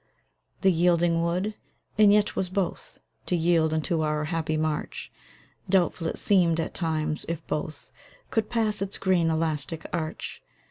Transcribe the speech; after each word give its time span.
The 0.61 0.71
yielding 0.71 1.21
wood? 1.21 1.53
And 1.95 2.11
yet 2.11 2.25
't 2.29 2.33
was 2.35 2.49
both 2.49 2.97
To 3.27 3.35
yield 3.35 3.71
unto 3.71 4.01
our 4.01 4.23
happy 4.23 4.57
march; 4.57 5.11
Doubtful 5.69 6.07
it 6.07 6.17
seemed, 6.17 6.59
at 6.59 6.73
times, 6.73 7.23
if 7.29 7.45
both 7.45 7.91
Could 8.31 8.49
pass 8.49 8.81
its 8.81 8.97
green, 8.97 9.29
elastic 9.29 9.85
arch. 9.93 10.41